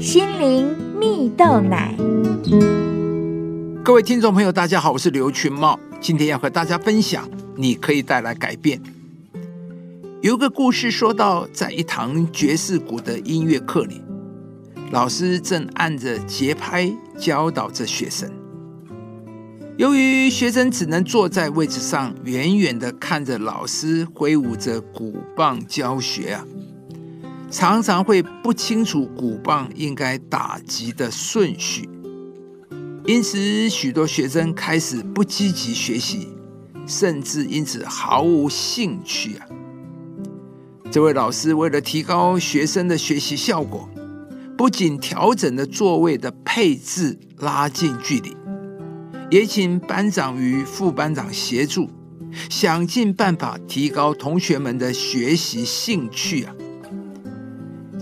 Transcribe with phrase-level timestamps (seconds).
[0.00, 1.94] 心灵蜜豆奶。
[3.84, 8.80] 各位听众朋友，大家好，我是刘群茂，今天要和大家分享，你可以带来改变。
[10.22, 14.00] 有个故事说到，在一堂爵士鼓的音乐课里，
[14.90, 18.26] 老师正按着节拍教导着学生。
[19.76, 26.44] 由于学生只能坐在位置上，远远的看着老师挥舞着鼓棒教学啊，
[27.50, 31.88] 常常会不清楚鼓棒应该打击的顺序，
[33.04, 36.28] 因此许多学生开始不积极学习，
[36.86, 39.46] 甚至因此毫无兴趣啊。
[40.92, 43.88] 这位老师为了提高学生的学习效果，
[44.56, 48.36] 不仅调整了座位的配置，拉近距离，
[49.28, 51.90] 也请班长与副班长协助，
[52.48, 56.54] 想尽办法提高同学们的学习兴趣啊！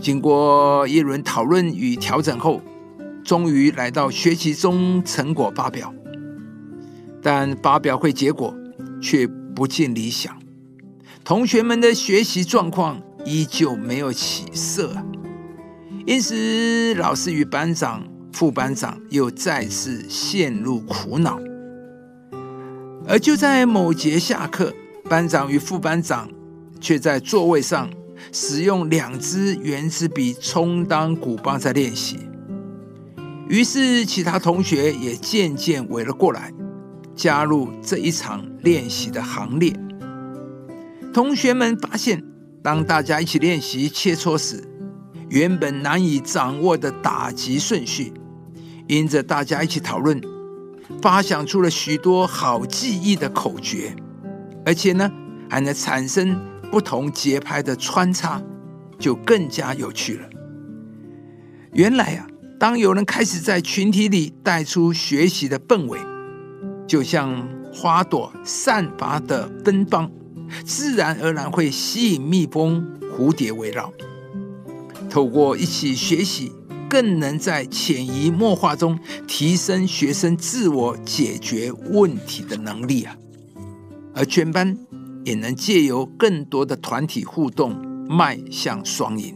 [0.01, 2.63] 经过一轮讨论与调整后，
[3.25, 5.93] 终于来到学习中成果发表，
[7.23, 8.55] 但发表会结果
[9.03, 10.35] 却不尽理想。
[11.25, 14.95] 同学们的学习状况依旧没有起色，
[16.07, 21.39] 因此老师与班长、副班长又再次陷入苦恼。
[23.07, 24.73] 而就在某节下课，
[25.05, 26.31] 班长与副班长
[26.81, 27.91] 却在座位上
[28.33, 32.19] 使用两支圆珠笔充当鼓棒在练习。
[33.49, 36.53] 于是，其他同学也渐渐围了过来，
[37.15, 39.75] 加入这一场练习的行列。
[41.15, 42.23] 同学们发现，
[42.63, 44.63] 当大家一起练习切磋时，
[45.31, 48.13] 原本难以掌握的打击顺序，
[48.87, 50.21] 因着大家一起讨论，
[51.01, 53.97] 发想出了许多好记忆的口诀，
[54.67, 55.11] 而且呢，
[55.49, 56.39] 还能产生
[56.71, 58.43] 不同节拍的穿插，
[58.99, 60.29] 就更加有趣了。
[61.73, 62.27] 原来啊，
[62.59, 65.99] 当有人开始在群体里带出学习的氛围，
[66.87, 70.11] 就像花朵散发的芬芳。
[70.65, 73.93] 自然而然会吸引蜜蜂、蝴蝶围绕。
[75.11, 76.51] 透过一起学习，
[76.89, 83.15] 更能在潜移默化中提升学生自我解决问题的能力啊！
[84.15, 84.75] 而全班
[85.29, 87.77] 也能借由更多的团体互动，
[88.09, 89.35] 迈向双赢。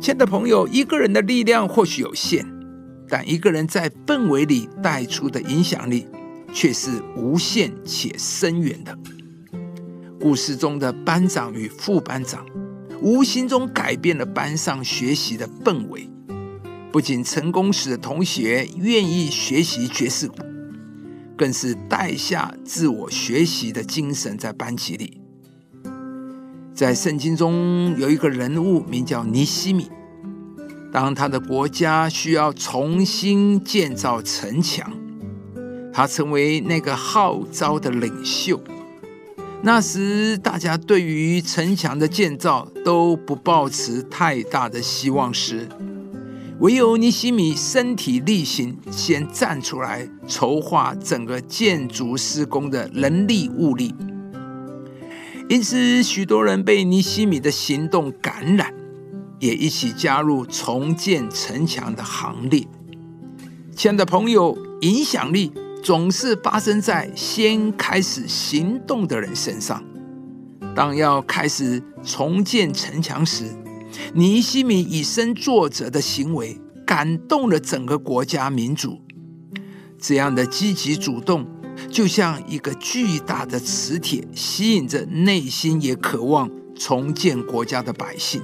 [0.00, 2.46] 亲爱的朋友，一个人的力量或许有限，
[3.06, 6.06] 但一个人在氛围里带出的影响力
[6.54, 8.96] 却是无限且深远的。
[10.18, 12.46] 故事中的班长与副班长，
[13.02, 16.08] 无形中改变了班上学习的氛围。
[16.90, 20.38] 不仅成功使同学愿意学习爵士鼓，
[21.40, 25.18] 更是带下自我学习的精神在班级里。
[26.74, 29.88] 在圣经中有一个人物名叫尼西米，
[30.92, 34.92] 当他的国家需要重新建造城墙，
[35.90, 38.60] 他成为那个号召的领袖。
[39.62, 45.66] 那时，大家对于城墙的建造都不抱持太大的希望时，
[46.60, 53.94] 唯有尼西米身体力行，先站出来筹划整个建筑施工的人力物力。
[55.48, 58.72] 因此，许多人被尼西米的行动感染，
[59.38, 62.66] 也一起加入重建城墙的行列。
[63.74, 65.52] 亲爱的朋友，影响力。
[65.82, 69.82] 总是发生在先开始行动的人身上。
[70.76, 73.46] 当要开始重建城墙时，
[74.14, 79.00] 尼西米以身作则的行为感动了整个国家民主。
[79.98, 81.46] 这样的积极主动，
[81.90, 88.42] 就像一个巨大的磁铁，吸引着内心也渴望重建国家的百姓。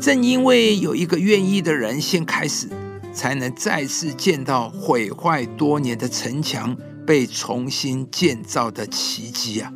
[0.00, 2.68] 正因为有一个愿意的人先开始。
[3.12, 9.72] 才能再次见到毁坏多年的城墙被重新建造的奇迹啊！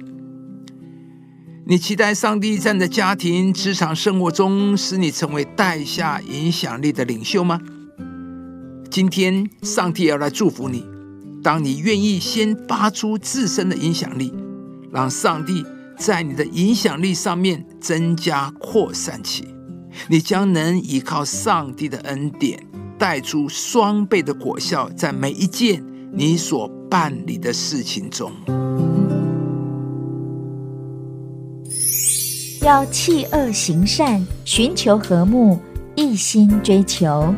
[1.67, 7.59] 你期待上帝在家庭、职场生活中使你成为带下影响力的领袖吗？
[8.91, 10.85] 今天，上帝要来祝福你。
[11.43, 14.31] 当你愿意先发出自身的影响力，
[14.93, 15.65] 让上帝
[15.97, 19.49] 在你的影响力上面增加扩散起，
[20.09, 22.63] 你将能依靠上帝的恩典。
[22.99, 28.31] 带出双倍的果效，在每一件你所办理的事情中，
[32.65, 35.61] 要弃恶行善，寻求和睦，
[35.97, 37.35] 一心追求。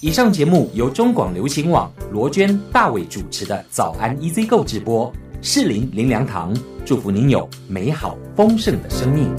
[0.00, 5.12] 以上节目由中广流行网罗娟、大伟主持的《早安 EZ 购》直播。
[5.40, 9.34] 适龄灵粮堂祝福您有美好丰盛的生命。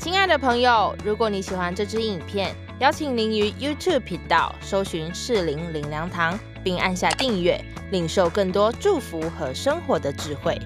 [0.00, 10.58] 亲爱的朋友，如果你喜欢这支影片，邀请您于 YouTube 频道搜寻适龄林粮堂，并按下订阅，领受更多祝福和生活的智慧。